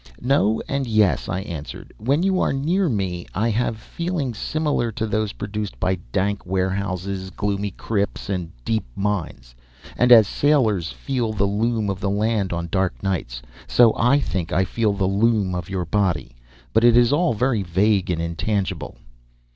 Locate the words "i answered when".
1.29-2.23